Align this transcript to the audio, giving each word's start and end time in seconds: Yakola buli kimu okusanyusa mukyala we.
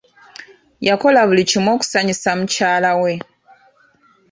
Yakola 0.87 1.19
buli 1.27 1.43
kimu 1.49 1.69
okusanyusa 1.75 2.29
mukyala 2.39 2.91
we. 3.01 3.13